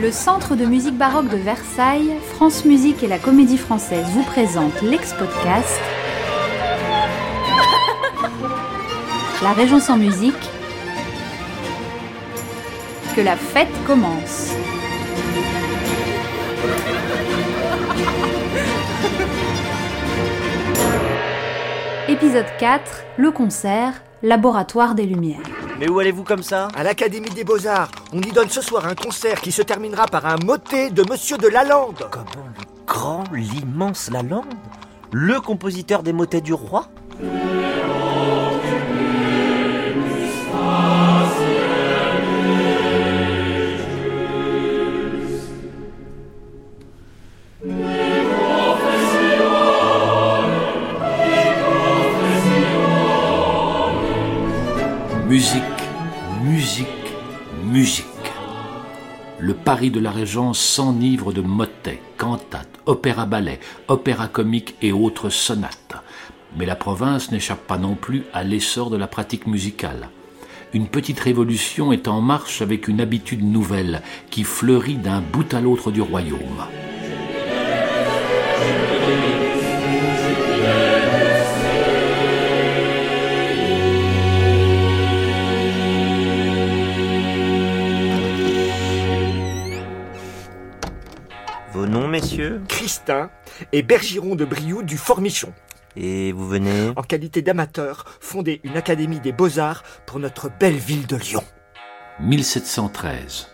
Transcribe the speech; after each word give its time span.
Le 0.00 0.12
Centre 0.12 0.54
de 0.54 0.64
musique 0.64 0.96
baroque 0.96 1.28
de 1.28 1.36
Versailles, 1.36 2.14
France 2.34 2.64
Musique 2.64 3.02
et 3.02 3.08
la 3.08 3.18
Comédie 3.18 3.58
Française 3.58 4.06
vous 4.12 4.22
présentent 4.22 4.80
l'ex-podcast 4.80 5.80
La 9.42 9.52
Région 9.52 9.80
sans 9.80 9.96
musique. 9.96 10.34
Que 13.16 13.22
la 13.22 13.34
fête 13.34 13.66
commence. 13.88 14.52
Épisode 22.06 22.46
4, 22.60 23.04
le 23.16 23.32
concert, 23.32 23.94
Laboratoire 24.22 24.94
des 24.94 25.06
Lumières. 25.06 25.67
Mais 25.78 25.88
où 25.88 26.00
allez-vous 26.00 26.24
comme 26.24 26.42
ça? 26.42 26.68
À 26.74 26.82
l'Académie 26.82 27.30
des 27.30 27.44
Beaux-Arts, 27.44 27.90
on 28.12 28.20
y 28.20 28.32
donne 28.32 28.48
ce 28.48 28.60
soir 28.60 28.86
un 28.86 28.96
concert 28.96 29.40
qui 29.40 29.52
se 29.52 29.62
terminera 29.62 30.06
par 30.06 30.26
un 30.26 30.36
motet 30.44 30.90
de 30.90 31.04
Monsieur 31.08 31.38
de 31.38 31.46
Lalande. 31.46 32.04
Comment 32.10 32.48
le 32.48 32.84
grand, 32.84 33.24
l'immense 33.32 34.10
Lalande? 34.10 34.52
Le 35.12 35.40
compositeur 35.40 36.02
des 36.02 36.12
motets 36.12 36.40
du 36.40 36.52
roi? 36.52 36.88
Musique, 55.28 55.62
musique, 56.42 56.86
musique. 57.62 58.06
Le 59.38 59.52
Paris 59.52 59.90
de 59.90 60.00
la 60.00 60.10
Régence 60.10 60.58
s'enivre 60.58 61.34
de 61.34 61.42
motets, 61.42 62.00
cantates, 62.16 62.80
opéra-ballet, 62.86 63.60
opéra 63.88 64.28
comique 64.28 64.76
et 64.80 64.90
autres 64.90 65.28
sonates. 65.28 65.96
Mais 66.56 66.64
la 66.64 66.76
province 66.76 67.30
n'échappe 67.30 67.66
pas 67.66 67.76
non 67.76 67.94
plus 67.94 68.24
à 68.32 68.42
l'essor 68.42 68.88
de 68.88 68.96
la 68.96 69.06
pratique 69.06 69.46
musicale. 69.46 70.08
Une 70.72 70.88
petite 70.88 71.20
révolution 71.20 71.92
est 71.92 72.08
en 72.08 72.22
marche 72.22 72.62
avec 72.62 72.88
une 72.88 73.02
habitude 73.02 73.44
nouvelle 73.44 74.00
qui 74.30 74.44
fleurit 74.44 74.96
d'un 74.96 75.20
bout 75.20 75.52
à 75.52 75.60
l'autre 75.60 75.90
du 75.90 76.00
royaume. 76.00 76.64
Et 93.72 93.82
Bergiron 93.82 94.34
de 94.34 94.44
Brioude 94.44 94.86
du 94.86 94.96
Formichon. 94.96 95.52
Et 95.96 96.32
vous 96.32 96.46
venez 96.46 96.92
En 96.96 97.02
qualité 97.02 97.42
d'amateur, 97.42 98.04
fonder 98.20 98.60
une 98.64 98.76
Académie 98.76 99.20
des 99.20 99.32
Beaux-Arts 99.32 99.82
pour 100.06 100.18
notre 100.20 100.50
belle 100.58 100.76
ville 100.76 101.06
de 101.06 101.16
Lyon. 101.16 101.42
1713. 102.20 103.48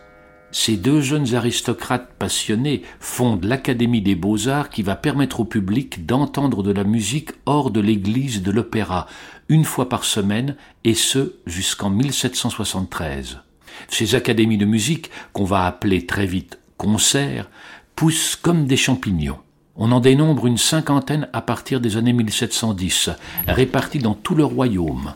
Ces 0.51 0.77
deux 0.77 1.01
jeunes 1.01 1.35
aristocrates 1.35 2.13
passionnés 2.17 2.83
fondent 3.01 3.45
l'Académie 3.45 4.03
des 4.03 4.15
beaux-arts 4.15 4.71
qui 4.71 4.83
va 4.83 4.95
permettre 4.95 5.41
au 5.41 5.45
public 5.45 6.07
d'entendre 6.07 6.63
de 6.63 6.71
la 6.71 6.85
musique 6.85 7.31
hors 7.45 7.73
de 7.73 7.81
l'église 7.81 8.43
de 8.43 8.53
l'opéra, 8.53 9.07
une 9.49 9.65
fois 9.65 9.89
par 9.89 10.05
semaine, 10.05 10.57
et 10.85 10.95
ce 10.95 11.35
jusqu'en 11.47 11.91
1773. 11.91 13.41
Ces 13.89 14.15
académies 14.15 14.59
de 14.59 14.65
musique, 14.65 15.11
qu'on 15.33 15.45
va 15.45 15.67
appeler 15.67 16.07
très 16.07 16.27
vite 16.27 16.61
concerts, 16.77 17.51
poussent 17.97 18.37
comme 18.37 18.67
des 18.67 18.77
champignons. 18.77 19.39
On 19.77 19.91
en 19.93 20.01
dénombre 20.01 20.47
une 20.47 20.59
cinquantaine 20.59 21.29
à 21.33 21.43
partir 21.43 21.81
des 21.81 21.97
années 21.97 22.13
1710, 22.13 23.11
répartis 23.49 23.99
dans 23.99 24.15
tout 24.15 24.35
le 24.35 24.45
royaume. 24.45 25.15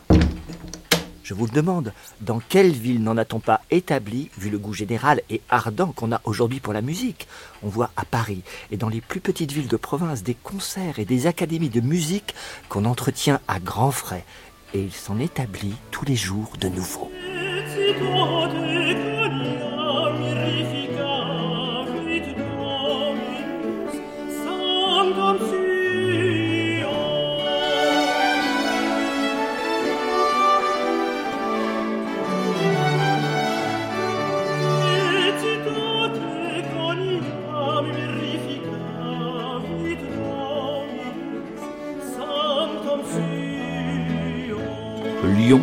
Je 1.23 1.35
vous 1.35 1.45
le 1.45 1.53
demande, 1.53 1.93
dans 2.23 2.41
quelle 2.41 2.73
ville 2.73 3.03
n'en 3.03 3.19
a-t-on 3.19 3.39
pas 3.39 3.61
établi, 3.71 4.31
vu 4.39 4.49
le 4.49 4.59
goût 4.59 4.73
général 4.73 5.21
et 5.29 5.43
ardent 5.51 5.93
qu'on 5.95 6.11
a 6.11 6.23
aujourd'hui 6.25 6.59
pour 6.59 6.73
la 6.73 6.81
musique? 6.81 7.29
On 7.63 7.69
voit 7.69 7.91
à 7.97 8.07
Paris 8.07 8.41
et 8.71 8.79
dans 8.79 8.89
les 8.89 9.03
plus 9.03 9.21
petites 9.21 9.53
villes 9.53 9.69
de 9.69 9.77
province 9.77 10.23
des 10.23 10.35
concerts 10.35 10.99
et 10.99 11.05
des 11.05 11.27
académies 11.27 11.69
de 11.69 11.83
musique 11.83 12.35
qu'on 12.71 12.87
entretient 12.87 13.41
à 13.47 13.61
grands 13.61 13.91
frais. 13.91 14.25
Et 14.73 14.83
il 14.83 14.93
s'en 14.93 15.19
établit 15.19 15.75
tous 15.91 16.07
les 16.07 16.17
jours 16.17 16.53
de 16.59 16.69
nouveaux. 16.69 17.11
Lyon, 45.25 45.63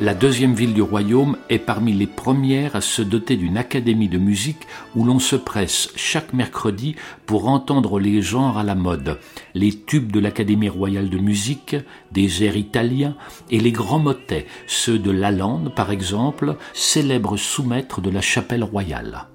la 0.00 0.12
deuxième 0.12 0.54
ville 0.54 0.74
du 0.74 0.82
royaume, 0.82 1.36
est 1.48 1.60
parmi 1.60 1.92
les 1.92 2.08
premières 2.08 2.74
à 2.74 2.80
se 2.80 3.00
doter 3.00 3.36
d'une 3.36 3.56
académie 3.56 4.08
de 4.08 4.18
musique 4.18 4.66
où 4.96 5.04
l'on 5.04 5.20
se 5.20 5.36
presse 5.36 5.90
chaque 5.94 6.32
mercredi 6.32 6.96
pour 7.24 7.48
entendre 7.48 8.00
les 8.00 8.22
genres 8.22 8.58
à 8.58 8.64
la 8.64 8.74
mode, 8.74 9.18
les 9.54 9.70
tubes 9.70 10.10
de 10.10 10.18
l'Académie 10.18 10.68
royale 10.68 11.10
de 11.10 11.18
musique, 11.18 11.76
des 12.10 12.42
airs 12.42 12.56
italiens 12.56 13.16
et 13.50 13.60
les 13.60 13.70
grands 13.70 14.00
motets, 14.00 14.46
ceux 14.66 14.98
de 14.98 15.12
Lalande 15.12 15.72
par 15.74 15.92
exemple, 15.92 16.56
célèbre 16.74 17.36
sous-maître 17.36 18.00
de 18.00 18.10
la 18.10 18.20
chapelle 18.20 18.64
royale. 18.64 19.26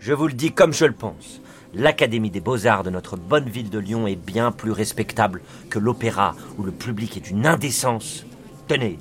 Je 0.00 0.12
vous 0.12 0.26
le 0.26 0.34
dis 0.34 0.50
comme 0.50 0.72
je 0.72 0.84
le 0.84 0.94
pense. 0.94 1.40
L'Académie 1.74 2.30
des 2.30 2.40
Beaux-Arts 2.40 2.82
de 2.82 2.90
notre 2.90 3.16
bonne 3.16 3.48
ville 3.48 3.70
de 3.70 3.78
Lyon 3.78 4.08
est 4.08 4.16
bien 4.16 4.50
plus 4.50 4.72
respectable 4.72 5.42
que 5.70 5.78
l'opéra 5.78 6.34
où 6.58 6.64
le 6.64 6.72
public 6.72 7.16
est 7.16 7.20
d'une 7.20 7.46
indécence. 7.46 8.26
Tenez, 8.68 8.98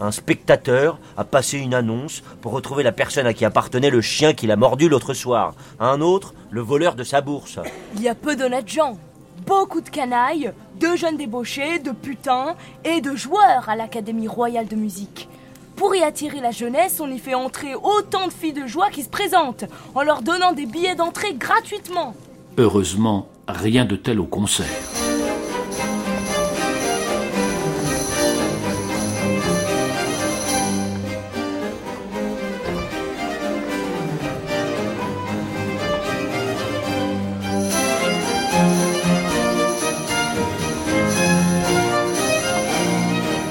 un 0.00 0.10
spectateur 0.10 0.98
a 1.16 1.24
passé 1.24 1.58
une 1.58 1.74
annonce 1.74 2.22
pour 2.40 2.52
retrouver 2.52 2.82
la 2.82 2.92
personne 2.92 3.26
à 3.26 3.34
qui 3.34 3.44
appartenait 3.44 3.90
le 3.90 4.00
chien 4.00 4.32
qu'il 4.32 4.50
a 4.50 4.56
mordu 4.56 4.88
l'autre 4.88 5.14
soir. 5.14 5.54
Un 5.78 6.00
autre, 6.00 6.34
le 6.50 6.62
voleur 6.62 6.94
de 6.94 7.04
sa 7.04 7.20
bourse. 7.20 7.58
Il 7.94 8.02
y 8.02 8.08
a 8.08 8.14
peu 8.14 8.34
d'honnêtes 8.34 8.68
gens, 8.68 8.98
beaucoup 9.46 9.82
de 9.82 9.90
canailles, 9.90 10.52
de 10.80 10.96
jeunes 10.96 11.18
débauchés, 11.18 11.78
de 11.78 11.90
putains 11.90 12.54
et 12.84 13.00
de 13.00 13.14
joueurs 13.14 13.68
à 13.68 13.76
l'Académie 13.76 14.28
royale 14.28 14.66
de 14.66 14.76
musique. 14.76 15.28
Pour 15.76 15.94
y 15.94 16.02
attirer 16.02 16.40
la 16.40 16.50
jeunesse, 16.50 17.00
on 17.00 17.10
y 17.10 17.18
fait 17.18 17.34
entrer 17.34 17.74
autant 17.74 18.26
de 18.26 18.32
filles 18.32 18.52
de 18.52 18.66
joie 18.66 18.90
qui 18.90 19.02
se 19.02 19.08
présentent, 19.08 19.64
en 19.94 20.02
leur 20.02 20.22
donnant 20.22 20.52
des 20.52 20.66
billets 20.66 20.94
d'entrée 20.94 21.34
gratuitement. 21.34 22.14
Heureusement, 22.58 23.28
rien 23.48 23.84
de 23.84 23.96
tel 23.96 24.20
au 24.20 24.26
concert. 24.26 24.89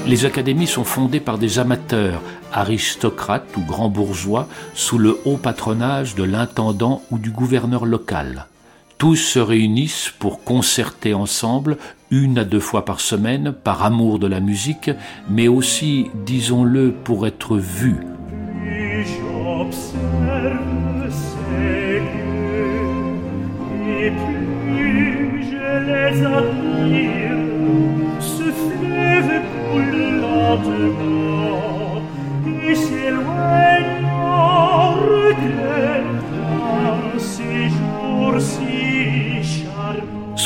Les 0.09 0.25
académies 0.25 0.65
sont 0.65 0.85
fondées 0.85 1.19
par 1.19 1.37
des 1.37 1.59
amateurs, 1.59 2.23
aristocrates 2.51 3.55
ou 3.55 3.61
grands 3.61 3.89
bourgeois, 3.89 4.47
sous 4.73 4.97
le 4.97 5.19
haut 5.23 5.37
patronage 5.37 6.15
de 6.15 6.23
l'intendant 6.23 7.03
ou 7.11 7.19
du 7.19 7.29
gouverneur 7.29 7.85
local. 7.85 8.47
Tous 8.97 9.15
se 9.15 9.37
réunissent 9.37 10.11
pour 10.17 10.43
concerter 10.43 11.13
ensemble, 11.13 11.77
une 12.09 12.39
à 12.39 12.43
deux 12.43 12.59
fois 12.59 12.85
par 12.85 13.01
semaine, 13.01 13.53
par 13.53 13.83
amour 13.83 14.17
de 14.17 14.25
la 14.25 14.39
musique, 14.39 14.89
mais 15.29 15.47
aussi, 15.47 16.07
disons-le, 16.25 16.91
pour 16.91 17.27
être 17.27 17.57
vus. 17.57 17.99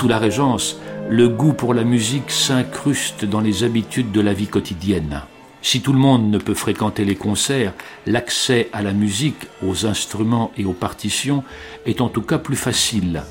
Sous 0.04 0.10
la 0.10 0.20
Régence, 0.20 0.82
le 1.10 1.30
goût 1.30 1.54
pour 1.54 1.74
la 1.74 1.86
musique 1.86 2.30
s'incruste 2.30 3.24
dans 3.24 3.40
les 3.40 3.64
habitudes 3.64 4.12
de 4.12 4.20
la 4.20 4.34
vie 4.34 4.48
quotidienne. 4.48 5.22
Si 5.62 5.82
tout 5.82 5.94
le 5.94 5.98
monde 5.98 6.30
ne 6.30 6.40
peut 6.40 6.54
fréquenter 6.54 7.06
les 7.06 7.16
concerts, 7.16 7.74
l'accès 8.06 8.68
à 8.74 8.82
la 8.82 8.92
musique, 8.92 9.48
aux 9.66 9.86
instruments 9.86 10.52
et 10.58 10.66
aux 10.66 10.74
partitions 10.74 11.46
est 11.86 12.02
en 12.02 12.10
tout 12.10 12.22
cas 12.22 12.38
plus 12.38 12.58
facile. 12.58 13.24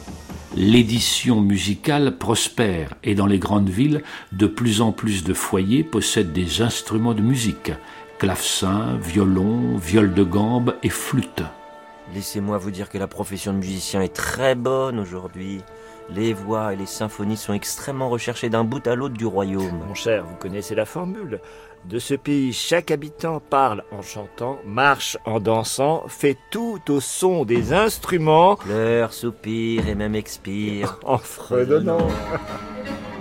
L'édition 0.57 1.43
musicale 1.43 2.17
prospère 2.17 2.95
et 3.05 3.15
dans 3.15 3.27
les 3.27 3.39
grandes 3.39 3.69
villes, 3.69 4.03
de 4.33 4.47
plus 4.47 4.81
en 4.81 4.93
plus 4.93 5.25
de 5.25 5.35
foyers 5.35 5.85
possèdent 5.85 6.33
des 6.33 6.63
instruments 6.63 7.13
de 7.13 7.21
musique, 7.21 7.73
clavecin, 8.19 8.97
violon, 8.97 9.77
viol 9.77 10.15
de 10.15 10.23
gambe 10.23 10.75
et 10.83 10.89
flûte. 10.89 11.43
Laissez-moi 12.15 12.57
vous 12.57 12.71
dire 12.71 12.89
que 12.89 12.97
la 12.97 13.09
profession 13.09 13.53
de 13.53 13.59
musicien 13.59 14.01
est 14.01 14.15
très 14.15 14.55
bonne 14.55 14.99
aujourd'hui. 14.99 15.61
Les 16.11 16.33
voix 16.33 16.73
et 16.73 16.77
les 16.77 16.87
symphonies 16.87 17.37
sont 17.37 17.53
extrêmement 17.53 18.09
recherchées 18.09 18.49
d'un 18.49 18.65
bout 18.65 18.87
à 18.87 18.95
l'autre 18.95 19.15
du 19.15 19.27
royaume. 19.27 19.83
Mon 19.89 19.95
cher, 19.95 20.25
vous 20.25 20.37
connaissez 20.37 20.75
la 20.75 20.85
formule. 20.85 21.41
De 21.85 21.99
ce 21.99 22.15
pays, 22.15 22.53
chaque 22.53 22.91
habitant 22.91 23.41
parle 23.41 23.83
en 23.91 24.03
chantant, 24.03 24.59
marche 24.65 25.17
en 25.25 25.41
dansant, 25.41 26.05
fait 26.07 26.37
tout 26.51 26.81
au 26.89 27.01
son 27.01 27.45
des 27.45 27.73
instruments, 27.73 28.57
Pleure, 28.57 29.13
soupire 29.13 29.89
et 29.89 29.95
même 29.97 30.15
expire. 30.15 31.01
en 31.05 31.19
fredonnant. 31.19 32.07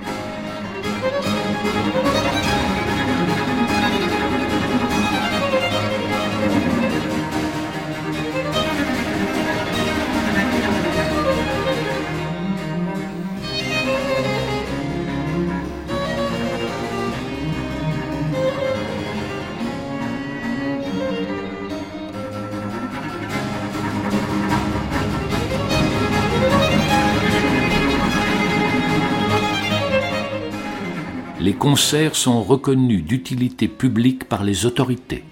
concerts 31.62 32.16
sont 32.16 32.42
reconnus 32.42 33.04
d'utilité 33.04 33.68
publique 33.68 34.24
par 34.24 34.44
les 34.44 34.66
autorités. 34.66 35.24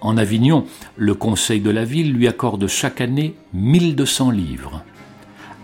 En 0.00 0.16
Avignon, 0.16 0.64
le 0.96 1.12
conseil 1.14 1.60
de 1.60 1.70
la 1.70 1.84
ville 1.84 2.12
lui 2.12 2.28
accorde 2.28 2.68
chaque 2.68 3.00
année 3.00 3.34
1200 3.52 4.30
livres. 4.30 4.84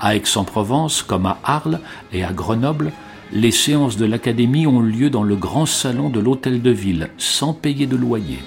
À 0.00 0.16
Aix-en-Provence, 0.16 1.04
comme 1.04 1.26
à 1.26 1.38
Arles 1.44 1.78
et 2.12 2.24
à 2.24 2.32
Grenoble, 2.32 2.90
les 3.32 3.52
séances 3.52 3.96
de 3.96 4.06
l'Académie 4.06 4.66
ont 4.66 4.80
lieu 4.80 5.08
dans 5.08 5.22
le 5.22 5.36
grand 5.36 5.66
salon 5.66 6.10
de 6.10 6.18
l'hôtel 6.18 6.62
de 6.62 6.70
ville, 6.70 7.10
sans 7.16 7.52
payer 7.52 7.86
de 7.86 7.94
loyer. 7.94 8.40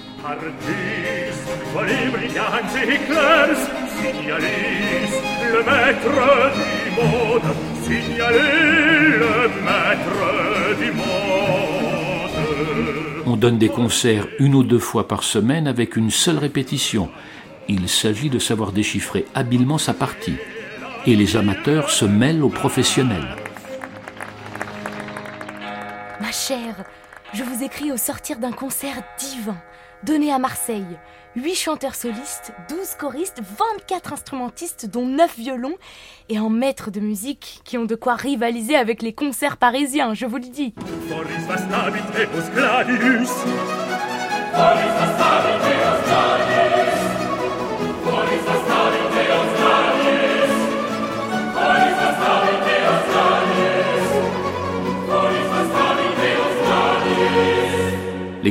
Le 5.52 5.64
maître 5.64 6.10
du 10.78 10.90
monde, 10.92 11.29
On 13.32 13.36
donne 13.36 13.58
des 13.58 13.68
concerts 13.68 14.26
une 14.40 14.56
ou 14.56 14.64
deux 14.64 14.80
fois 14.80 15.06
par 15.06 15.22
semaine 15.22 15.68
avec 15.68 15.94
une 15.94 16.10
seule 16.10 16.38
répétition. 16.38 17.08
Il 17.68 17.88
s'agit 17.88 18.28
de 18.28 18.40
savoir 18.40 18.72
déchiffrer 18.72 19.24
habilement 19.36 19.78
sa 19.78 19.94
partie. 19.94 20.34
Et 21.06 21.14
les 21.14 21.36
amateurs 21.36 21.90
se 21.90 22.04
mêlent 22.04 22.42
aux 22.42 22.48
professionnels. 22.48 23.36
Ma 26.20 26.32
chère, 26.32 26.82
je 27.32 27.44
vous 27.44 27.62
écris 27.62 27.92
au 27.92 27.96
sortir 27.96 28.40
d'un 28.40 28.50
concert 28.50 29.00
divin, 29.16 29.58
donné 30.04 30.32
à 30.32 30.38
Marseille. 30.38 30.98
8 31.36 31.54
chanteurs 31.54 31.94
solistes, 31.94 32.52
12 32.68 32.94
choristes, 32.98 33.40
24 33.40 34.12
instrumentistes, 34.14 34.86
dont 34.86 35.06
9 35.06 35.38
violons, 35.38 35.76
et 36.28 36.38
un 36.38 36.48
maître 36.48 36.90
de 36.90 36.98
musique 36.98 37.60
qui 37.64 37.78
ont 37.78 37.84
de 37.84 37.94
quoi 37.94 38.16
rivaliser 38.16 38.74
avec 38.74 39.00
les 39.00 39.12
concerts 39.12 39.56
parisiens, 39.56 40.12
je 40.14 40.26
vous 40.26 40.38
le 40.38 40.48
dis. 40.48 40.74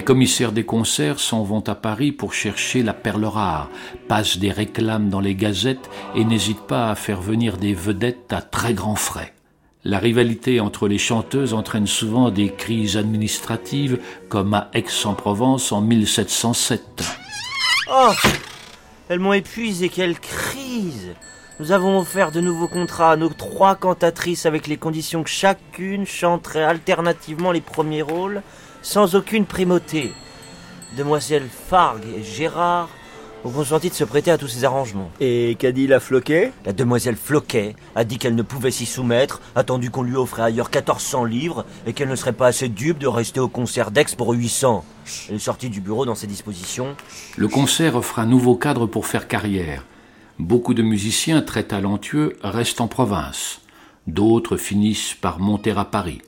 Commissaires 0.09 0.53
des 0.53 0.65
concerts 0.65 1.19
s'en 1.19 1.44
vont 1.44 1.61
à 1.67 1.75
Paris 1.75 2.11
pour 2.11 2.33
chercher 2.33 2.81
la 2.81 2.95
perle 2.95 3.25
rare, 3.25 3.69
passent 4.07 4.39
des 4.39 4.50
réclames 4.50 5.07
dans 5.07 5.19
les 5.19 5.35
gazettes 5.35 5.88
et 6.15 6.25
n'hésitent 6.25 6.65
pas 6.65 6.89
à 6.89 6.95
faire 6.95 7.21
venir 7.21 7.57
des 7.57 7.75
vedettes 7.75 8.33
à 8.33 8.41
très 8.41 8.73
grands 8.73 8.95
frais. 8.95 9.35
La 9.83 10.00
rivalité 10.00 10.61
entre 10.61 10.88
les 10.88 10.97
chanteuses 10.97 11.53
entraîne 11.53 11.85
souvent 11.85 12.31
des 12.31 12.51
crises 12.51 12.97
administratives, 12.97 14.00
comme 14.29 14.56
à 14.56 14.71
Aix-en-Provence 14.73 15.71
en 15.71 15.81
1707. 15.81 16.81
Oh 17.91 18.09
Elles 19.09 19.19
m'ont 19.19 19.33
épuisé, 19.33 19.89
quelle 19.89 20.19
crise 20.19 21.13
Nous 21.59 21.71
avons 21.71 22.00
offert 22.00 22.31
de 22.31 22.41
nouveaux 22.41 22.67
contrats 22.67 23.12
à 23.12 23.15
nos 23.15 23.29
trois 23.29 23.75
cantatrices 23.75 24.47
avec 24.47 24.65
les 24.65 24.77
conditions 24.77 25.21
que 25.21 25.29
chacune 25.29 26.07
chanterait 26.07 26.63
alternativement 26.63 27.51
les 27.51 27.62
premiers 27.62 28.01
rôles, 28.01 28.41
sans 28.81 29.15
aucune 29.15 29.45
primauté. 29.45 30.11
Demoiselles 30.97 31.49
Fargue 31.69 32.05
et 32.17 32.23
Gérard 32.23 32.89
ont 33.45 33.51
consenti 33.51 33.89
de 33.89 33.93
se 33.93 34.03
prêter 34.03 34.31
à 34.31 34.37
tous 34.37 34.47
ces 34.47 34.65
arrangements. 34.65 35.11
Et 35.19 35.55
qu'a 35.57 35.71
dit 35.71 35.87
la 35.87 35.99
floquet? 35.99 36.51
La 36.65 36.73
demoiselle 36.73 37.15
Floquet 37.15 37.75
a 37.95 38.03
dit 38.03 38.17
qu'elle 38.17 38.35
ne 38.35 38.41
pouvait 38.41 38.71
s'y 38.71 38.85
soumettre, 38.85 39.41
attendu 39.55 39.89
qu'on 39.91 40.03
lui 40.03 40.15
offrait 40.15 40.41
ailleurs 40.43 40.69
1400 40.73 41.23
livres 41.25 41.65
et 41.85 41.93
qu'elle 41.93 42.09
ne 42.09 42.15
serait 42.15 42.33
pas 42.33 42.47
assez 42.47 42.69
dupe 42.69 42.97
de 42.97 43.07
rester 43.07 43.39
au 43.39 43.47
concert 43.47 43.91
d'Aix 43.91 44.15
pour 44.17 44.33
800. 44.33 44.83
Elle 45.29 45.35
est 45.35 45.39
sortie 45.39 45.69
du 45.69 45.81
bureau 45.81 46.05
dans 46.05 46.15
ses 46.15 46.27
dispositions. 46.27 46.95
Le 47.37 47.47
concert 47.47 47.95
offre 47.95 48.19
un 48.19 48.25
nouveau 48.25 48.55
cadre 48.55 48.87
pour 48.87 49.05
faire 49.05 49.27
carrière. 49.27 49.85
Beaucoup 50.37 50.73
de 50.73 50.83
musiciens 50.83 51.41
très 51.41 51.63
talentueux 51.63 52.37
restent 52.43 52.81
en 52.81 52.87
province. 52.87 53.61
D'autres 54.07 54.57
finissent 54.57 55.13
par 55.13 55.39
monter 55.39 55.71
à 55.71 55.85
Paris. 55.85 56.21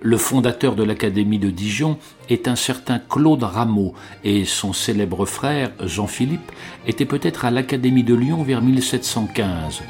Le 0.00 0.16
fondateur 0.16 0.76
de 0.76 0.82
l'Académie 0.82 1.38
de 1.38 1.50
Dijon 1.50 1.98
est 2.28 2.48
un 2.48 2.56
certain 2.56 2.98
Claude 2.98 3.42
Rameau 3.42 3.94
et 4.24 4.44
son 4.44 4.72
célèbre 4.72 5.24
frère, 5.26 5.72
Jean-Philippe, 5.80 6.52
était 6.86 7.06
peut-être 7.06 7.44
à 7.44 7.50
l'Académie 7.50 8.04
de 8.04 8.14
Lyon 8.14 8.42
vers 8.42 8.62
1715. 8.62 9.82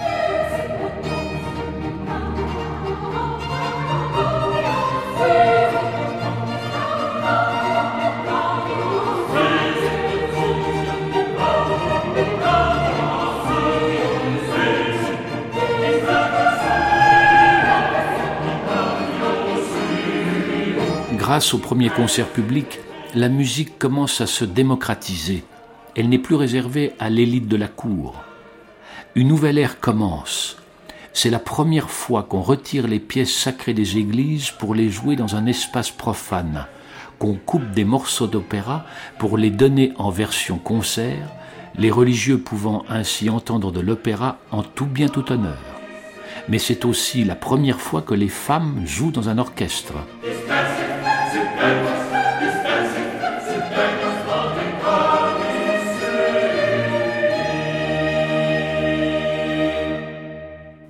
Grâce 21.36 21.52
au 21.52 21.58
premier 21.58 21.90
concert 21.90 22.28
public, 22.28 22.78
la 23.14 23.28
musique 23.28 23.78
commence 23.78 24.22
à 24.22 24.26
se 24.26 24.46
démocratiser. 24.46 25.44
Elle 25.94 26.08
n'est 26.08 26.18
plus 26.18 26.34
réservée 26.34 26.94
à 26.98 27.10
l'élite 27.10 27.46
de 27.46 27.58
la 27.58 27.68
cour. 27.68 28.22
Une 29.14 29.28
nouvelle 29.28 29.58
ère 29.58 29.78
commence. 29.78 30.56
C'est 31.12 31.28
la 31.28 31.38
première 31.38 31.90
fois 31.90 32.22
qu'on 32.22 32.40
retire 32.40 32.88
les 32.88 33.00
pièces 33.00 33.34
sacrées 33.34 33.74
des 33.74 33.98
églises 33.98 34.50
pour 34.50 34.74
les 34.74 34.88
jouer 34.88 35.14
dans 35.14 35.36
un 35.36 35.44
espace 35.44 35.90
profane, 35.90 36.64
qu'on 37.18 37.34
coupe 37.34 37.70
des 37.72 37.84
morceaux 37.84 38.28
d'opéra 38.28 38.86
pour 39.18 39.36
les 39.36 39.50
donner 39.50 39.92
en 39.98 40.08
version 40.08 40.56
concert, 40.56 41.30
les 41.76 41.90
religieux 41.90 42.38
pouvant 42.38 42.82
ainsi 42.88 43.28
entendre 43.28 43.72
de 43.72 43.80
l'opéra 43.80 44.38
en 44.52 44.62
tout 44.62 44.86
bien 44.86 45.08
tout 45.08 45.30
honneur. 45.30 45.58
Mais 46.48 46.58
c'est 46.58 46.86
aussi 46.86 47.24
la 47.24 47.36
première 47.36 47.82
fois 47.82 48.00
que 48.00 48.14
les 48.14 48.28
femmes 48.28 48.84
jouent 48.86 49.10
dans 49.10 49.28
un 49.28 49.36
orchestre. 49.36 49.96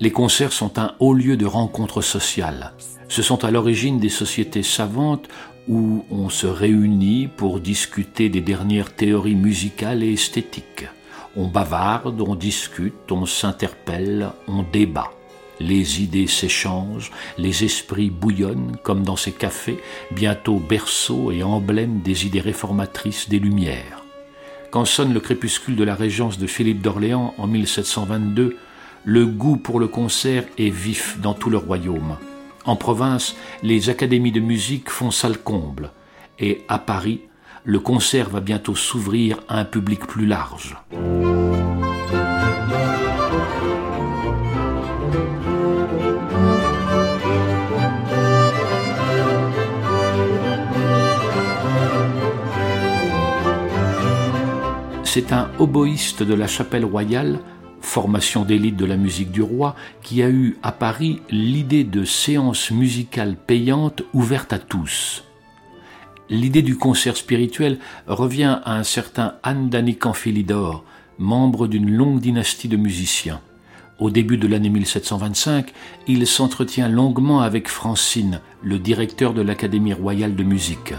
Les 0.06 0.12
concerts 0.12 0.52
sont 0.52 0.78
un 0.78 0.94
haut 1.00 1.14
lieu 1.14 1.36
de 1.36 1.46
rencontre 1.46 2.00
sociale. 2.00 2.74
Ce 3.08 3.22
sont 3.22 3.44
à 3.44 3.50
l'origine 3.50 3.98
des 3.98 4.08
sociétés 4.08 4.62
savantes 4.62 5.26
où 5.66 6.04
on 6.12 6.28
se 6.28 6.46
réunit 6.46 7.26
pour 7.26 7.58
discuter 7.58 8.28
des 8.28 8.40
dernières 8.40 8.94
théories 8.94 9.34
musicales 9.34 10.04
et 10.04 10.12
esthétiques. 10.12 10.86
On 11.34 11.48
bavarde, 11.48 12.20
on 12.20 12.36
discute, 12.36 13.10
on 13.10 13.26
s'interpelle, 13.26 14.30
on 14.46 14.62
débat. 14.62 15.10
Les 15.58 16.00
idées 16.00 16.28
s'échangent, 16.28 17.10
les 17.36 17.64
esprits 17.64 18.10
bouillonnent 18.10 18.76
comme 18.84 19.02
dans 19.02 19.16
ces 19.16 19.32
cafés, 19.32 19.80
bientôt 20.12 20.60
berceau 20.60 21.32
et 21.32 21.42
emblème 21.42 21.98
des 22.02 22.26
idées 22.26 22.40
réformatrices 22.40 23.28
des 23.28 23.40
Lumières. 23.40 24.04
Quand 24.70 24.84
sonne 24.84 25.14
le 25.14 25.20
crépuscule 25.20 25.74
de 25.74 25.82
la 25.82 25.96
régence 25.96 26.38
de 26.38 26.46
Philippe 26.46 26.82
d'Orléans 26.82 27.34
en 27.38 27.48
1722, 27.48 28.56
le 29.06 29.24
goût 29.24 29.56
pour 29.56 29.78
le 29.78 29.86
concert 29.86 30.44
est 30.58 30.68
vif 30.68 31.20
dans 31.20 31.32
tout 31.32 31.48
le 31.48 31.56
royaume. 31.56 32.16
En 32.64 32.74
province, 32.74 33.36
les 33.62 33.88
académies 33.88 34.32
de 34.32 34.40
musique 34.40 34.90
font 34.90 35.12
salle 35.12 35.38
comble, 35.38 35.92
et 36.40 36.64
à 36.66 36.80
Paris, 36.80 37.20
le 37.62 37.78
concert 37.78 38.28
va 38.28 38.40
bientôt 38.40 38.74
s'ouvrir 38.74 39.38
à 39.48 39.60
un 39.60 39.64
public 39.64 40.08
plus 40.08 40.26
large. 40.26 40.76
C'est 55.04 55.32
un 55.32 55.48
oboïste 55.60 56.24
de 56.24 56.34
la 56.34 56.48
chapelle 56.48 56.84
royale, 56.84 57.38
formation 57.96 58.44
d'élite 58.44 58.76
de 58.76 58.84
la 58.84 58.98
musique 58.98 59.30
du 59.30 59.40
roi, 59.40 59.74
qui 60.02 60.22
a 60.22 60.28
eu 60.28 60.58
à 60.62 60.70
Paris 60.70 61.22
l'idée 61.30 61.82
de 61.82 62.04
séances 62.04 62.70
musicales 62.70 63.36
payantes 63.36 64.02
ouvertes 64.12 64.52
à 64.52 64.58
tous. 64.58 65.24
L'idée 66.28 66.60
du 66.60 66.76
concert 66.76 67.16
spirituel 67.16 67.78
revient 68.06 68.58
à 68.66 68.76
un 68.76 68.82
certain 68.82 69.36
Anne 69.42 69.70
Danican 69.70 70.12
Philidor, 70.12 70.84
membre 71.16 71.68
d'une 71.68 71.90
longue 71.90 72.20
dynastie 72.20 72.68
de 72.68 72.76
musiciens. 72.76 73.40
Au 73.98 74.10
début 74.10 74.36
de 74.36 74.46
l'année 74.46 74.68
1725, 74.68 75.72
il 76.06 76.26
s'entretient 76.26 76.90
longuement 76.90 77.40
avec 77.40 77.66
Francine, 77.66 78.42
le 78.62 78.78
directeur 78.78 79.32
de 79.32 79.40
l'Académie 79.40 79.94
royale 79.94 80.36
de 80.36 80.44
musique. 80.44 80.92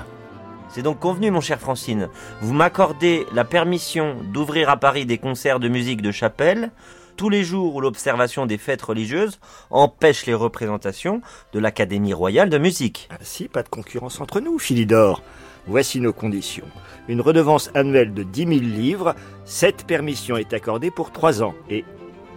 C'est 0.77 0.83
donc 0.83 0.99
convenu, 0.99 1.31
mon 1.31 1.41
cher 1.41 1.59
Francine. 1.59 2.07
Vous 2.39 2.53
m'accordez 2.53 3.25
la 3.33 3.43
permission 3.43 4.15
d'ouvrir 4.31 4.69
à 4.69 4.77
Paris 4.77 5.07
des 5.07 5.17
concerts 5.17 5.59
de 5.59 5.69
musique 5.69 6.03
de 6.03 6.11
chapelle 6.11 6.69
tous 7.15 7.29
les 7.29 7.43
jours 7.43 7.73
où 7.73 7.81
l'observation 7.81 8.45
des 8.45 8.59
fêtes 8.59 8.83
religieuses 8.83 9.39
empêche 9.71 10.27
les 10.27 10.35
représentations 10.35 11.23
de 11.51 11.57
l'Académie 11.57 12.13
royale 12.13 12.51
de 12.51 12.59
musique. 12.59 13.09
Ainsi, 13.19 13.47
pas 13.47 13.63
de 13.63 13.69
concurrence 13.69 14.21
entre 14.21 14.39
nous, 14.39 14.59
Philidor. 14.59 15.23
Voici 15.65 15.99
nos 15.99 16.13
conditions. 16.13 16.67
Une 17.07 17.21
redevance 17.21 17.71
annuelle 17.73 18.13
de 18.13 18.21
10 18.21 18.41
000 18.41 18.59
livres. 18.59 19.15
Cette 19.45 19.83
permission 19.87 20.37
est 20.37 20.53
accordée 20.53 20.91
pour 20.91 21.11
trois 21.11 21.41
ans. 21.41 21.55
Et, 21.71 21.85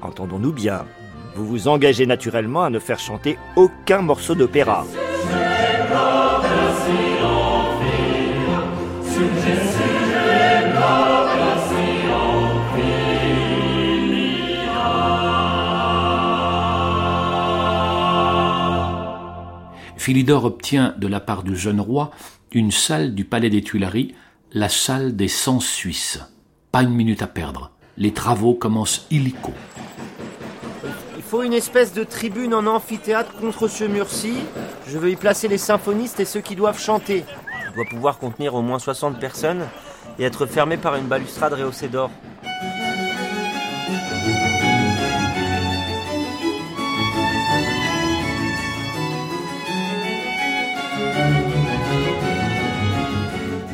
entendons-nous 0.00 0.54
bien, 0.54 0.86
vous 1.36 1.46
vous 1.46 1.68
engagez 1.68 2.06
naturellement 2.06 2.62
à 2.62 2.70
ne 2.70 2.78
faire 2.78 3.00
chanter 3.00 3.36
aucun 3.56 4.00
morceau 4.00 4.34
d'opéra. 4.34 4.86
Philidor 20.00 20.46
obtient 20.46 20.94
de 20.96 21.06
la 21.06 21.20
part 21.20 21.42
du 21.42 21.54
jeune 21.54 21.78
roi 21.78 22.10
une 22.52 22.70
salle 22.70 23.14
du 23.14 23.26
palais 23.26 23.50
des 23.50 23.60
Tuileries, 23.60 24.14
la 24.50 24.70
salle 24.70 25.14
des 25.14 25.28
Sens 25.28 25.66
suisses. 25.66 26.18
Pas 26.72 26.84
une 26.84 26.94
minute 26.94 27.20
à 27.20 27.26
perdre. 27.26 27.72
Les 27.98 28.14
travaux 28.14 28.54
commencent 28.54 29.06
illico. 29.10 29.52
Il 31.18 31.22
faut 31.22 31.42
une 31.42 31.52
espèce 31.52 31.92
de 31.92 32.02
tribune 32.02 32.54
en 32.54 32.64
amphithéâtre 32.66 33.34
contre 33.34 33.68
ce 33.68 33.84
mur-ci. 33.84 34.36
Je 34.88 34.96
veux 34.96 35.10
y 35.10 35.16
placer 35.16 35.48
les 35.48 35.58
symphonistes 35.58 36.18
et 36.18 36.24
ceux 36.24 36.40
qui 36.40 36.56
doivent 36.56 36.80
chanter. 36.80 37.26
Il 37.68 37.74
doit 37.74 37.84
pouvoir 37.84 38.18
contenir 38.18 38.54
au 38.54 38.62
moins 38.62 38.78
60 38.78 39.20
personnes 39.20 39.66
et 40.18 40.24
être 40.24 40.46
fermé 40.46 40.78
par 40.78 40.96
une 40.96 41.08
balustrade 41.08 41.52
rehaussée 41.52 41.88
d'or.« 41.88 42.10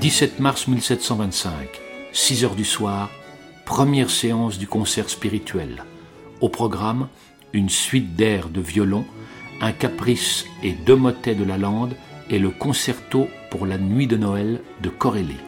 17 0.06 0.38
mars 0.38 0.68
1725, 0.68 1.50
6 2.12 2.44
heures 2.44 2.54
du 2.54 2.64
soir, 2.64 3.10
première 3.64 4.08
séance 4.08 4.56
du 4.56 4.68
concert 4.68 5.10
spirituel. 5.10 5.82
Au 6.40 6.48
programme, 6.48 7.08
une 7.52 7.68
suite 7.68 8.14
d'airs 8.14 8.48
de 8.48 8.60
violon, 8.60 9.04
un 9.60 9.72
caprice 9.72 10.44
et 10.62 10.75
deux 10.75 10.94
motets 10.94 11.34
de 11.34 11.42
la 11.42 11.58
lande 11.58 11.96
et 12.30 12.38
le 12.38 12.50
concerto 12.50 13.26
pour 13.50 13.66
la 13.66 13.78
nuit 13.78 14.06
de 14.06 14.16
Noël 14.16 14.60
de 14.80 14.90
Corelli. 14.90 15.38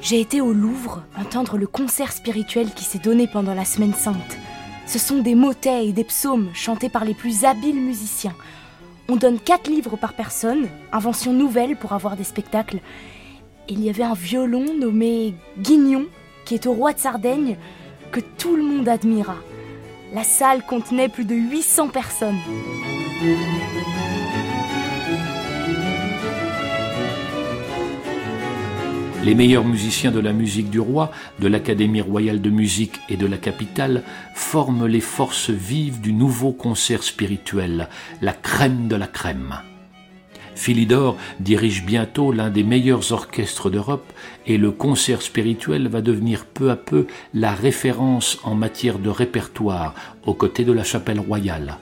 J'ai 0.00 0.20
été 0.20 0.40
au 0.40 0.52
Louvre 0.52 1.02
entendre 1.18 1.58
le 1.58 1.66
concert 1.66 2.12
spirituel 2.12 2.70
qui 2.76 2.84
s'est 2.84 3.00
donné 3.00 3.26
pendant 3.26 3.54
la 3.54 3.64
Semaine 3.64 3.94
Sainte. 3.94 4.38
Ce 4.86 5.00
sont 5.00 5.18
des 5.18 5.34
motets 5.34 5.88
et 5.88 5.92
des 5.92 6.04
psaumes 6.04 6.50
chantés 6.54 6.90
par 6.90 7.04
les 7.04 7.14
plus 7.14 7.44
habiles 7.44 7.80
musiciens. 7.80 8.36
On 9.08 9.16
donne 9.16 9.38
quatre 9.38 9.70
livres 9.70 9.96
par 9.96 10.14
personne, 10.14 10.68
invention 10.92 11.32
nouvelle 11.32 11.76
pour 11.76 11.92
avoir 11.92 12.16
des 12.16 12.24
spectacles. 12.24 12.80
Il 13.68 13.82
y 13.82 13.88
avait 13.88 14.02
un 14.02 14.14
violon 14.14 14.64
nommé 14.78 15.34
Guignon, 15.58 16.06
qui 16.44 16.54
est 16.54 16.66
au 16.66 16.72
roi 16.72 16.92
de 16.92 16.98
Sardaigne, 16.98 17.56
que 18.10 18.20
tout 18.20 18.56
le 18.56 18.64
monde 18.64 18.88
admira. 18.88 19.36
La 20.12 20.24
salle 20.24 20.62
contenait 20.64 21.08
plus 21.08 21.24
de 21.24 21.34
800 21.36 21.88
personnes. 21.88 22.38
Les 29.26 29.34
meilleurs 29.34 29.64
musiciens 29.64 30.12
de 30.12 30.20
la 30.20 30.32
musique 30.32 30.70
du 30.70 30.78
roi, 30.78 31.10
de 31.40 31.48
l'Académie 31.48 32.00
royale 32.00 32.40
de 32.40 32.48
musique 32.48 33.00
et 33.08 33.16
de 33.16 33.26
la 33.26 33.38
capitale 33.38 34.04
forment 34.36 34.86
les 34.86 35.00
forces 35.00 35.50
vives 35.50 36.00
du 36.00 36.12
nouveau 36.12 36.52
concert 36.52 37.02
spirituel, 37.02 37.88
la 38.22 38.32
crème 38.32 38.86
de 38.86 38.94
la 38.94 39.08
crème. 39.08 39.56
Philidor 40.54 41.16
dirige 41.40 41.84
bientôt 41.84 42.30
l'un 42.30 42.50
des 42.50 42.62
meilleurs 42.62 43.10
orchestres 43.10 43.68
d'Europe 43.68 44.12
et 44.46 44.58
le 44.58 44.70
concert 44.70 45.22
spirituel 45.22 45.88
va 45.88 46.02
devenir 46.02 46.44
peu 46.44 46.70
à 46.70 46.76
peu 46.76 47.08
la 47.34 47.52
référence 47.52 48.38
en 48.44 48.54
matière 48.54 49.00
de 49.00 49.10
répertoire 49.10 49.96
aux 50.24 50.34
côtés 50.34 50.64
de 50.64 50.72
la 50.72 50.84
chapelle 50.84 51.18
royale. 51.18 51.78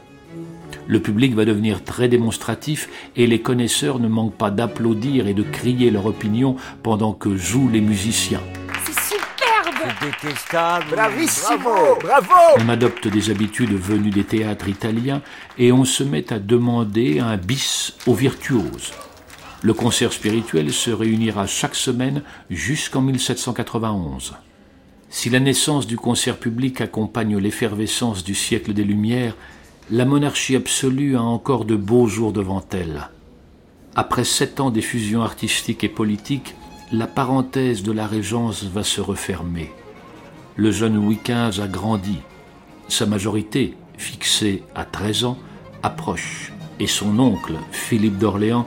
Le 0.87 1.01
public 1.01 1.35
va 1.35 1.47
devenir 1.47 1.83
très 1.83 2.09
démonstratif 2.09 2.89
et 3.17 3.27
les 3.27 3.41
connaisseurs 3.41 3.99
ne 3.99 4.09
manquent 4.09 4.37
pas 4.37 4.51
d'applaudir 4.51 5.27
et 5.27 5.35
de 5.35 5.43
crier 5.43 5.91
leur 5.91 6.05
opinion 6.05 6.57
pendant 6.83 7.15
que 7.15 7.37
jouent 7.37 7.71
les 7.71 7.81
musiciens. 7.81 8.43
C'est 8.85 9.17
superbe 9.17 9.95
C'est 10.01 10.07
détestable. 10.07 10.91
Bravissimo 10.91 11.99
Bravo 12.03 12.35
On 12.59 12.69
adopte 12.69 13.09
des 13.09 13.31
habitudes 13.31 13.73
venues 13.73 14.11
des 14.11 14.25
théâtres 14.25 14.69
italiens 14.69 15.23
et 15.57 15.73
on 15.73 15.87
se 15.87 16.05
met 16.05 16.31
à 16.33 16.39
demander 16.39 17.19
un 17.19 17.39
bis 17.39 17.97
aux 18.07 18.15
virtuoses. 18.15 18.93
Le 19.63 19.73
concert 19.73 20.13
spirituel 20.13 20.71
se 20.71 20.91
réunira 20.91 21.47
chaque 21.47 21.75
semaine 21.75 22.23
jusqu'en 22.51 23.01
1791. 23.01 24.35
Si 25.09 25.31
la 25.31 25.41
naissance 25.41 25.87
du 25.87 25.97
concert 25.97 26.37
public 26.37 26.83
accompagne 26.83 27.39
l'effervescence 27.39 28.25
du 28.25 28.35
siècle 28.35 28.75
des 28.75 28.85
Lumières, 28.85 29.35
la 29.91 30.07
monarchie 30.07 30.57
absolue 30.57 31.17
a 31.17 31.23
encore 31.23 31.65
de 31.65 31.77
beaux 31.77 32.07
jours 32.07 32.33
devant 32.33 32.65
elle. 32.73 33.11
Après 33.95 34.25
sept 34.25 34.59
ans 34.61 34.71
d'effusion 34.71 35.23
artistique 35.23 35.85
et 35.85 35.89
politique, 35.89 36.55
la 36.91 37.07
parenthèse 37.07 37.83
de 37.83 37.93
la 37.93 38.07
régence 38.07 38.65
va 38.65 38.83
se 38.83 39.01
refermer. 39.01 39.71
Le 40.57 40.71
jeune 40.71 40.95
Louis 40.95 41.19
XV 41.23 41.61
a 41.61 41.69
grandi. 41.69 42.19
Sa 42.89 43.07
majorité, 43.07 43.77
fixée 43.99 44.63
à 44.75 44.85
13 44.85 45.25
ans, 45.25 45.39
approche 45.83 46.53
et 46.81 46.87
son 46.87 47.19
oncle, 47.19 47.55
Philippe 47.71 48.19
d'Orléans, 48.19 48.67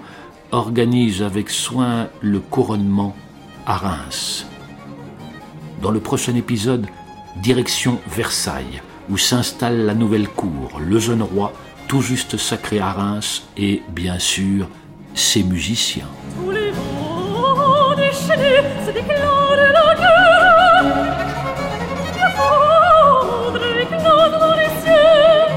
organise 0.51 1.23
avec 1.23 1.49
soin 1.49 2.09
le 2.21 2.39
couronnement 2.39 3.15
à 3.65 3.77
Reims. 3.77 4.45
Dans 5.81 5.91
le 5.91 5.99
prochain 5.99 6.35
épisode, 6.35 6.87
direction 7.41 7.99
Versailles, 8.07 8.81
où 9.09 9.17
s'installe 9.17 9.85
la 9.85 9.93
nouvelle 9.93 10.27
cour, 10.27 10.79
le 10.79 10.99
jeune 10.99 11.21
roi, 11.21 11.53
tout 11.87 12.01
juste 12.01 12.37
sacré 12.37 12.79
à 12.79 12.91
Reims, 12.91 13.43
et 13.57 13.81
bien 13.89 14.19
sûr, 14.19 14.67
ses 15.13 15.43
musiciens. 15.43 16.07
Tous 16.43 16.51
les 16.51 16.71
vents 16.71 17.95
déchaînés 17.95 18.61
se 18.85 18.91
déclarent 18.91 19.55
la 19.55 19.95
guerre. 19.95 20.83
Le 22.13 22.27
foudre 22.35 23.65
éclate 23.81 24.39
dans 24.39 24.55
les 24.55 24.71
cieux. 24.83 25.47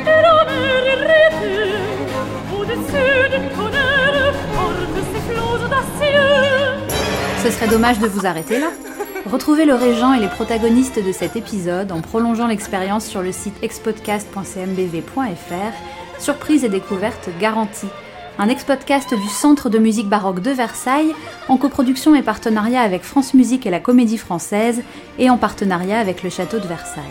Et 0.00 0.04
la 0.04 0.44
mer 0.44 0.82
irritée, 0.94 1.78
au-dessus 2.52 3.28
du 3.30 3.38
tonnerre, 3.54 4.34
porte 4.54 4.98
ses 5.12 5.22
flots 5.32 5.68
d'acier. 5.68 6.18
Ce 7.44 7.50
serait 7.50 7.68
dommage 7.68 7.98
de 8.00 8.08
vous 8.08 8.26
arrêter 8.26 8.58
là. 8.58 8.70
Retrouvez 9.26 9.64
le 9.64 9.74
régent 9.74 10.14
et 10.14 10.20
les 10.20 10.28
protagonistes 10.28 11.04
de 11.04 11.12
cet 11.12 11.36
épisode 11.36 11.92
en 11.92 12.00
prolongeant 12.00 12.46
l'expérience 12.46 13.04
sur 13.04 13.20
le 13.20 13.32
site 13.32 13.56
expodcast.cmbv.fr. 13.62 16.20
Surprise 16.20 16.64
et 16.64 16.68
découverte 16.68 17.28
garantie. 17.40 17.88
Un 18.38 18.48
ex-podcast 18.48 19.14
du 19.14 19.28
Centre 19.28 19.68
de 19.68 19.78
musique 19.78 20.08
baroque 20.08 20.40
de 20.40 20.52
Versailles, 20.52 21.14
en 21.48 21.56
coproduction 21.56 22.14
et 22.14 22.22
partenariat 22.22 22.80
avec 22.80 23.02
France 23.02 23.34
Musique 23.34 23.66
et 23.66 23.70
la 23.70 23.80
Comédie 23.80 24.18
Française, 24.18 24.82
et 25.18 25.28
en 25.28 25.36
partenariat 25.36 25.98
avec 25.98 26.22
le 26.22 26.30
Château 26.30 26.58
de 26.58 26.66
Versailles. 26.66 27.02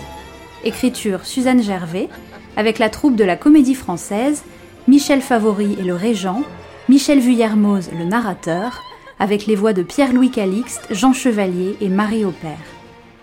Écriture 0.64 1.26
Suzanne 1.26 1.62
Gervais, 1.62 2.08
avec 2.56 2.80
la 2.80 2.90
troupe 2.90 3.16
de 3.16 3.26
la 3.26 3.36
Comédie 3.36 3.76
Française, 3.76 4.44
Michel 4.88 5.22
Favori 5.22 5.76
et 5.80 5.84
le 5.84 5.96
régent, 5.96 6.44
Michel 6.88 7.20
Vuillermoz 7.20 7.90
le 7.92 8.06
narrateur, 8.06 8.82
avec 9.20 9.46
les 9.46 9.56
voix 9.56 9.74
de 9.74 9.84
Pierre-Louis 9.84 10.32
Calixte, 10.32 10.88
Jean 10.92 11.14
Chevalier 11.14 11.76
et 11.82 11.90
Marie 11.90 12.26
Aupert. 12.26 12.58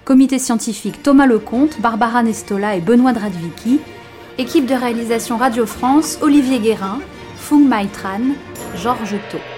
Comité 0.04 0.38
scientifique 0.38 1.02
Thomas 1.02 1.26
Lecomte, 1.26 1.80
Barbara 1.80 2.22
Nestola 2.22 2.76
et 2.76 2.80
Benoît 2.80 3.12
Dradvicki. 3.12 3.80
Équipe 4.36 4.66
de 4.66 4.74
réalisation 4.74 5.36
Radio 5.36 5.64
France, 5.64 6.18
Olivier 6.20 6.58
Guérin, 6.58 6.98
Fung 7.36 7.66
Maitran, 7.66 8.34
Georges 8.76 9.16
Thau. 9.30 9.53